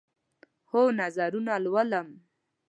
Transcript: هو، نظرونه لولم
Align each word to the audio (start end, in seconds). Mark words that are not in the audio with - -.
هو، 0.69 0.81
نظرونه 0.99 1.53
لولم 1.63 2.07